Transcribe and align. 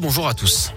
Bonjour 0.00 0.26
à 0.26 0.32
tous. 0.32 0.72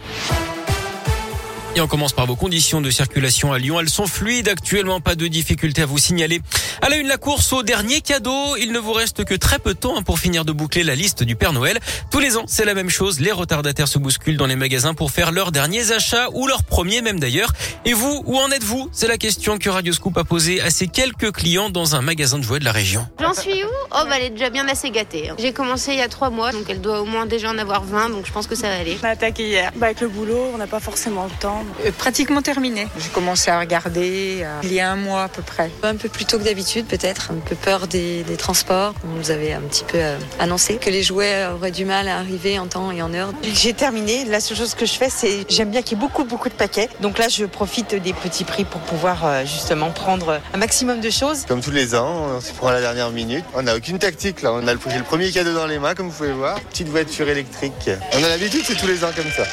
Et 1.79 1.81
on 1.81 1.87
commence 1.87 2.11
par 2.11 2.25
vos 2.25 2.35
conditions 2.35 2.81
de 2.81 2.89
circulation 2.89 3.53
à 3.53 3.57
Lyon. 3.57 3.79
Elles 3.79 3.87
sont 3.87 4.05
fluides 4.05 4.49
actuellement, 4.49 4.99
pas 4.99 5.15
de 5.15 5.27
difficulté 5.27 5.83
à 5.83 5.85
vous 5.85 5.97
signaler. 5.97 6.41
À 6.81 6.89
la 6.89 6.97
une, 6.97 7.07
la 7.07 7.15
course 7.15 7.53
au 7.53 7.63
dernier 7.63 8.01
cadeau. 8.01 8.57
Il 8.57 8.73
ne 8.73 8.79
vous 8.79 8.91
reste 8.91 9.23
que 9.23 9.33
très 9.33 9.59
peu 9.59 9.75
de 9.75 9.79
temps 9.79 9.97
hein, 9.97 10.01
pour 10.01 10.19
finir 10.19 10.43
de 10.43 10.51
boucler 10.51 10.83
la 10.83 10.93
liste 10.93 11.23
du 11.23 11.37
Père 11.37 11.53
Noël. 11.53 11.79
Tous 12.11 12.19
les 12.19 12.35
ans, 12.35 12.43
c'est 12.47 12.65
la 12.65 12.73
même 12.73 12.89
chose. 12.89 13.21
Les 13.21 13.31
retardataires 13.31 13.87
se 13.87 13.97
bousculent 13.97 14.35
dans 14.35 14.45
les 14.45 14.57
magasins 14.57 14.93
pour 14.93 15.11
faire 15.11 15.31
leurs 15.31 15.53
derniers 15.53 15.93
achats 15.93 16.27
ou 16.33 16.47
leurs 16.47 16.65
premiers 16.65 17.01
même 17.01 17.17
d'ailleurs. 17.17 17.53
Et 17.85 17.93
vous, 17.93 18.23
où 18.25 18.37
en 18.37 18.51
êtes-vous? 18.51 18.89
C'est 18.91 19.07
la 19.07 19.17
question 19.17 19.57
que 19.57 19.69
Radio 19.69 19.93
Scoop 19.93 20.17
a 20.17 20.25
posée 20.25 20.59
à 20.59 20.71
ses 20.71 20.87
quelques 20.87 21.31
clients 21.31 21.69
dans 21.69 21.95
un 21.95 22.01
magasin 22.01 22.39
de 22.39 22.43
jouets 22.43 22.59
de 22.59 22.65
la 22.65 22.73
région. 22.73 23.07
J'en 23.21 23.33
suis 23.33 23.63
où? 23.63 23.67
Oh, 23.91 24.03
bah, 24.09 24.17
elle 24.17 24.23
est 24.25 24.29
déjà 24.31 24.49
bien 24.49 24.67
assez 24.67 24.91
gâtée. 24.91 25.29
hein. 25.29 25.35
J'ai 25.39 25.53
commencé 25.53 25.93
il 25.93 25.99
y 25.99 26.01
a 26.01 26.09
trois 26.09 26.29
mois, 26.29 26.51
donc 26.51 26.65
elle 26.67 26.81
doit 26.81 26.99
au 26.99 27.05
moins 27.05 27.25
déjà 27.25 27.49
en 27.49 27.57
avoir 27.57 27.85
20, 27.85 28.09
donc 28.09 28.25
je 28.25 28.33
pense 28.33 28.47
que 28.47 28.55
ça 28.55 28.67
va 28.67 28.79
aller. 28.79 28.97
On 29.01 29.05
a 29.05 29.11
attaqué 29.11 29.47
hier. 29.47 29.71
Bah, 29.77 29.85
avec 29.85 30.01
le 30.01 30.09
boulot, 30.09 30.51
on 30.53 30.57
n'a 30.57 30.67
pas 30.67 30.81
forcément 30.81 31.23
le 31.23 31.31
temps. 31.39 31.63
Euh, 31.85 31.91
pratiquement 31.97 32.41
terminé. 32.41 32.87
J'ai 32.99 33.09
commencé 33.09 33.51
à 33.51 33.59
regarder 33.59 34.41
euh, 34.43 34.59
il 34.63 34.73
y 34.73 34.79
a 34.79 34.91
un 34.91 34.95
mois 34.95 35.23
à 35.23 35.27
peu 35.27 35.41
près. 35.41 35.71
Un 35.83 35.95
peu 35.95 36.09
plus 36.09 36.25
tôt 36.25 36.37
que 36.39 36.43
d'habitude 36.43 36.85
peut-être, 36.85 37.31
un 37.31 37.39
peu 37.39 37.55
peur 37.55 37.87
des, 37.87 38.23
des 38.23 38.37
transports. 38.37 38.93
On 39.03 39.17
nous 39.17 39.31
avait 39.31 39.53
un 39.53 39.61
petit 39.61 39.83
peu 39.83 39.97
euh, 39.97 40.17
annoncé 40.39 40.75
que 40.75 40.89
les 40.89 41.03
jouets 41.03 41.45
auraient 41.47 41.71
du 41.71 41.85
mal 41.85 42.07
à 42.07 42.17
arriver 42.17 42.59
en 42.59 42.67
temps 42.67 42.91
et 42.91 43.01
en 43.01 43.13
heure. 43.13 43.31
J'ai 43.43 43.73
terminé. 43.73 44.25
La 44.25 44.39
seule 44.39 44.57
chose 44.57 44.75
que 44.75 44.85
je 44.85 44.93
fais, 44.93 45.09
c'est 45.09 45.45
j'aime 45.49 45.71
bien 45.71 45.81
qu'il 45.81 45.97
y 45.97 46.01
ait 46.01 46.03
beaucoup, 46.03 46.23
beaucoup 46.23 46.49
de 46.49 46.53
paquets. 46.53 46.89
Donc 47.01 47.17
là, 47.17 47.27
je 47.29 47.45
profite 47.45 47.95
des 47.95 48.13
petits 48.13 48.43
prix 48.43 48.65
pour 48.65 48.81
pouvoir 48.81 49.25
euh, 49.25 49.45
justement 49.45 49.91
prendre 49.91 50.39
un 50.53 50.57
maximum 50.57 51.01
de 51.01 51.09
choses. 51.09 51.45
Comme 51.47 51.61
tous 51.61 51.71
les 51.71 51.95
ans, 51.95 52.27
on 52.35 52.41
s'y 52.41 52.53
prend 52.53 52.67
à 52.67 52.73
la 52.73 52.81
dernière 52.81 53.09
minute. 53.11 53.45
On 53.53 53.63
n'a 53.63 53.75
aucune 53.75 53.99
tactique 53.99 54.41
là. 54.41 54.53
On 54.53 54.67
a 54.67 54.73
le, 54.73 54.79
j'ai 54.89 54.97
le 54.97 55.03
premier 55.03 55.31
cadeau 55.31 55.53
dans 55.53 55.67
les 55.67 55.79
mains, 55.79 55.95
comme 55.95 56.07
vous 56.09 56.15
pouvez 56.17 56.31
voir. 56.31 56.59
Petite 56.61 56.89
voiture 56.89 57.27
électrique. 57.29 57.89
On 58.13 58.23
a 58.23 58.29
l'habitude, 58.29 58.61
c'est 58.65 58.75
tous 58.75 58.87
les 58.87 59.03
ans 59.03 59.11
comme 59.15 59.31
ça. 59.31 59.43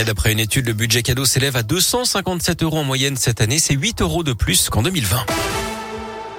Et 0.00 0.04
d'après 0.04 0.32
une 0.32 0.40
étude, 0.40 0.66
le 0.66 0.72
budget 0.72 1.02
cadeau 1.02 1.24
s'élève 1.24 1.53
à 1.56 1.62
257 1.62 2.62
euros 2.62 2.78
en 2.78 2.84
moyenne 2.84 3.16
cette 3.16 3.40
année. 3.40 3.58
C'est 3.58 3.74
8 3.74 4.02
euros 4.02 4.22
de 4.22 4.32
plus 4.32 4.68
qu'en 4.68 4.82
2020. 4.82 5.24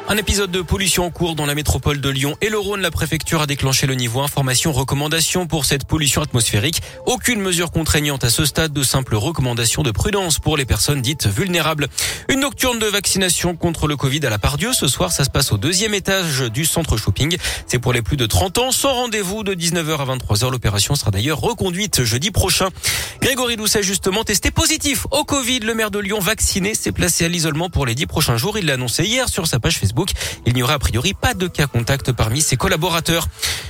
Un 0.08 0.18
épisode 0.18 0.52
de 0.52 0.62
pollution 0.62 1.06
en 1.06 1.10
cours 1.10 1.34
dans 1.34 1.48
la 1.48 1.56
métropole 1.56 2.00
de 2.00 2.10
Lyon 2.10 2.38
et 2.40 2.50
le 2.50 2.60
Rhône. 2.60 2.80
La 2.80 2.92
préfecture 2.92 3.42
a 3.42 3.48
déclenché 3.48 3.88
le 3.88 3.96
niveau 3.96 4.22
information 4.22 4.72
recommandation 4.72 5.48
pour 5.48 5.66
cette 5.66 5.86
pollution 5.86 6.22
atmosphérique. 6.22 6.84
Aucune 7.08 7.42
mesure 7.42 7.72
contraignante 7.72 8.24
à 8.24 8.30
ce 8.30 8.46
stade, 8.46 8.72
de 8.72 8.84
simples 8.84 9.16
recommandations 9.16 9.82
de 9.82 9.90
prudence 9.90 10.38
pour 10.38 10.58
les 10.58 10.66
personnes 10.66 11.02
dites 11.02 11.26
vulnérables. 11.26 11.88
Une 12.30 12.42
nocturne 12.42 12.78
de 12.78 12.86
vaccination 12.86 13.56
contre 13.56 13.88
le 13.88 13.98
Covid 13.98 14.24
à 14.28 14.30
la 14.30 14.38
Pardieu. 14.38 14.74
Ce 14.74 14.88
soir, 14.88 15.12
ça 15.12 15.24
se 15.24 15.32
passe 15.32 15.52
au 15.52 15.58
deuxième 15.58 15.96
étage 15.96 16.52
du 16.52 16.66
centre 16.66 16.98
shopping. 16.98 17.38
C'est 17.66 17.80
pour 17.80 17.92
les 17.92 18.04
plus 18.04 18.16
de 18.16 18.28
30 18.28 18.60
ans, 18.60 18.72
sans 18.72 18.94
rendez-vous 18.94 19.42
de 19.42 19.56
19h 19.56 19.98
à 19.98 20.16
23h. 20.16 20.52
L'opération 20.52 20.94
sera 20.94 21.10
d'ailleurs 21.10 21.40
reconduite 21.42 22.04
jeudi 22.04 22.30
prochain. 22.30 22.70
Grégory 23.22 23.56
Doucet, 23.56 23.82
justement, 23.82 24.24
testé 24.24 24.52
positif 24.52 25.08
au 25.10 25.24
Covid. 25.24 25.62
Le 25.62 25.74
maire 25.74 25.90
de 25.90 25.98
Lyon, 25.98 26.20
vacciné, 26.20 26.76
s'est 26.76 26.92
placé 26.92 27.26
à 27.26 27.28
l'isolement 27.28 27.72
pour 27.72 27.88
les 27.88 27.96
10 27.96 28.06
prochains 28.06 28.38
jours. 28.38 28.60
Il 28.60 28.68
l'a 28.68 28.76
annoncé 28.76 29.04
hier 29.04 29.30
sur 29.30 29.48
sa 29.48 29.60
page 29.60 29.80
Facebook. 29.80 29.95
Il 30.46 30.54
n'y 30.54 30.64
aura 30.64 30.74
a 30.74 30.80
priori 30.80 31.14
pas 31.14 31.34
de 31.34 31.48
cas 31.48 31.68
contact 31.68 32.12
parmi 32.12 32.42
ses 32.42 32.58
collaborateurs. 32.58 33.28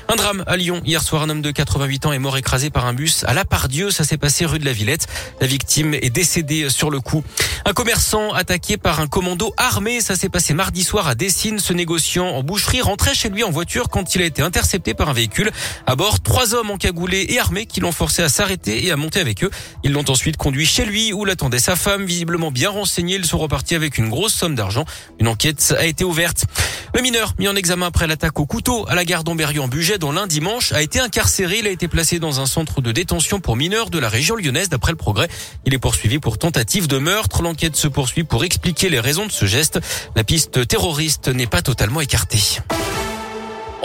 Un 0.08 0.16
drame 0.16 0.44
à 0.46 0.56
Lyon. 0.56 0.82
Hier 0.86 1.02
soir, 1.02 1.24
un 1.24 1.30
homme 1.30 1.42
de 1.42 1.52
88 1.52 2.06
ans 2.06 2.14
est 2.14 2.20
mort 2.20 2.38
écrasé 2.38 2.70
par 2.70 2.86
un 2.86 2.94
bus 2.94 3.24
à 3.24 3.34
la 3.34 3.44
Pardieu. 3.44 3.90
Ça 3.90 4.04
s'est 4.04 4.18
passé 4.18 4.46
rue 4.46 4.60
de 4.60 4.66
la 4.66 4.74
Villette. 4.74 5.08
La 5.42 5.48
victime 5.48 5.96
est 5.96 6.12
décédée 6.12 6.70
sur 6.70 6.92
le 6.92 7.00
coup. 7.00 7.24
Un 7.66 7.74
commerçant 7.74 8.32
attaqué 8.34 8.78
par 8.78 9.00
un 9.00 9.08
commando 9.08 9.54
armé. 9.58 10.02
Ça 10.02 10.16
s'est 10.16 10.30
passé 10.30 10.54
mardi 10.54 10.84
soir 10.84 11.08
à 11.08 11.16
Dessines. 11.16 11.60
Ce 11.60 11.74
négociant 11.74 12.28
en 12.28 12.44
boucherie 12.44 12.82
rentrait 12.82 13.16
chez 13.16 13.30
lui 13.30 13.44
en 13.44 13.50
voiture 13.50 13.90
quand 13.90 14.14
il 14.14 14.22
a 14.22 14.26
été 14.26 14.42
intercepté 14.42 14.94
par 14.94 15.10
un 15.10 15.14
véhicule. 15.14 15.52
À 15.88 15.96
bord, 15.96 16.22
trois 16.22 16.54
hommes 16.54 16.70
encagoulés 16.70 17.26
et 17.30 17.40
armés 17.40 17.66
qui 17.66 17.80
l'ont 17.80 17.92
forcé 17.92 18.22
à 18.22 18.30
s'arrêter 18.30 18.86
et 18.86 18.92
à 18.92 18.98
monter 18.98 19.20
avec 19.20 19.44
eux. 19.44 19.50
Ils 19.84 19.92
l'ont 19.92 20.06
ensuite 20.08 20.38
conduit 20.38 20.68
chez 20.68 20.86
lui 20.86 21.14
où 21.14 21.26
l'attendait 21.26 21.60
sa 21.60 21.76
femme. 21.76 22.06
Visiblement 22.06 22.52
bien 22.52 22.70
renseignés, 22.70 23.16
ils 23.16 23.26
sont 23.26 23.40
repartis 23.40 23.74
avec 23.74 23.98
une 23.98 24.10
grosse 24.10 24.34
somme 24.34 24.54
d'argent. 24.54 24.86
Une 25.20 25.28
enquête 25.28 25.76
a 25.78 25.86
été 25.86 26.04
ouverte. 26.04 26.15
Le 26.16 27.02
mineur, 27.02 27.34
mis 27.40 27.50
en 27.50 27.56
examen 27.58 27.88
après 27.88 28.08
l'attaque 28.08 28.40
au 28.40 28.46
couteau 28.46 28.86
à 28.88 28.96
la 28.96 29.04
gare 29.04 29.26
d'Amberieu 29.26 29.62
en 29.62 29.68
Bugey, 29.68 29.98
dont 29.98 30.14
lundi 30.14 30.36
dimanche, 30.36 30.72
a 30.72 30.82
été 30.82 31.00
incarcéré. 31.00 31.60
Il 31.60 31.68
a 31.68 31.70
été 31.70 31.90
placé 31.90 32.20
dans 32.20 32.40
un 32.40 32.46
centre 32.46 32.80
de 32.80 32.94
détention 32.94 33.42
pour 33.42 33.58
mineurs 33.58 33.90
de 33.90 34.00
la 34.00 34.08
région 34.08 34.36
lyonnaise, 34.36 34.70
d'après 34.70 34.94
le 34.94 34.98
progrès. 34.98 35.28
Il 35.66 35.74
est 35.74 35.78
poursuivi 35.78 36.20
pour 36.20 36.38
tentative 36.38 36.88
de 36.88 36.98
meurtre. 36.98 37.42
L'enquête 37.42 37.76
se 37.76 37.90
poursuit 37.90 38.24
pour 38.24 38.46
expliquer 38.46 38.90
les 38.90 39.02
raisons 39.02 39.26
de 39.26 39.32
ce 39.32 39.46
geste. 39.46 39.80
La 40.16 40.24
piste 40.24 40.68
terroriste 40.68 41.28
n'est 41.28 41.48
pas 41.48 41.62
totalement 41.62 42.00
écartée. 42.00 42.62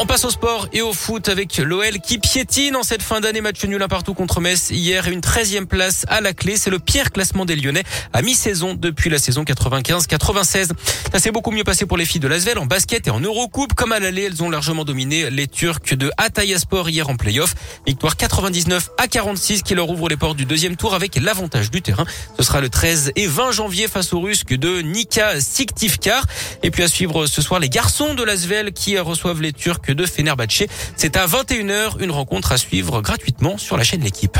On 0.03 0.07
passe 0.07 0.25
au 0.25 0.31
sport 0.31 0.67
et 0.73 0.81
au 0.81 0.95
foot 0.95 1.29
avec 1.29 1.59
l'OL 1.59 2.01
qui 2.03 2.17
piétine 2.17 2.75
en 2.75 2.83
cette 2.83 3.03
fin 3.03 3.21
d'année. 3.21 3.43
Match 3.43 3.63
nul 3.67 3.83
un 3.83 3.87
partout 3.87 4.15
contre 4.15 4.41
Metz 4.41 4.71
hier 4.71 5.07
une 5.09 5.21
13e 5.21 5.67
place 5.67 6.07
à 6.09 6.23
la 6.23 6.33
clé. 6.33 6.57
C'est 6.57 6.71
le 6.71 6.79
pire 6.79 7.13
classement 7.13 7.45
des 7.45 7.55
Lyonnais 7.55 7.83
à 8.15 8.23
mi-saison 8.23 8.73
depuis 8.73 9.11
la 9.11 9.19
saison 9.19 9.43
95-96. 9.43 10.71
Ça 11.13 11.19
s'est 11.19 11.31
beaucoup 11.31 11.51
mieux 11.51 11.65
passé 11.65 11.85
pour 11.85 11.99
les 11.99 12.07
filles 12.07 12.23
de 12.23 12.29
Lasvel 12.29 12.57
en 12.57 12.65
basket 12.65 13.09
et 13.09 13.11
en 13.11 13.21
Eurocoupe. 13.21 13.75
Comme 13.75 13.93
à 13.93 14.01
l'aller, 14.01 14.23
elles 14.23 14.43
ont 14.43 14.49
largement 14.49 14.87
dominé 14.87 15.29
les 15.29 15.47
Turcs 15.47 15.95
de 15.95 16.11
Sport 16.57 16.89
hier 16.89 17.11
en 17.11 17.17
playoff. 17.17 17.55
Victoire 17.87 18.17
99 18.17 18.89
à 18.97 19.07
46 19.07 19.63
qui 19.63 19.75
leur 19.75 19.91
ouvre 19.91 20.09
les 20.09 20.17
portes 20.17 20.39
du 20.39 20.47
deuxième 20.47 20.77
tour 20.77 20.95
avec 20.95 21.17
l'avantage 21.17 21.71
du 21.71 21.83
terrain. 21.83 22.07
Ce 22.39 22.43
sera 22.43 22.63
le 22.63 22.71
13 22.71 23.13
et 23.17 23.27
20 23.27 23.53
janvier 23.53 23.87
face 23.87 24.15
aux 24.15 24.21
Russes 24.21 24.47
de 24.47 24.81
Nika 24.81 25.39
Siktivkar. 25.43 26.25
Et 26.63 26.71
puis 26.71 26.85
à 26.85 26.89
suivre 26.89 27.27
ce 27.27 27.43
soir 27.43 27.61
les 27.61 27.69
garçons 27.69 28.15
de 28.15 28.25
Lasvel 28.25 28.73
qui 28.73 28.99
reçoivent 28.99 29.43
les 29.43 29.53
Turcs 29.53 29.90
de 29.95 30.07
Fenerbahçe. 30.07 30.65
C'est 30.97 31.17
à 31.17 31.27
21h, 31.27 32.01
une 32.01 32.11
rencontre 32.11 32.53
à 32.53 32.57
suivre 32.59 33.01
gratuitement 33.01 33.59
sur 33.59 33.77
la 33.77 33.85
chaîne 33.85 34.03
L'équipe. 34.03 34.39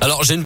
Alors 0.00 0.24
j'ai 0.24 0.34
une 0.34 0.40